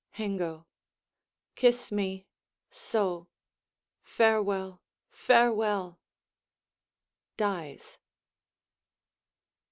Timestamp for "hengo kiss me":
0.13-2.25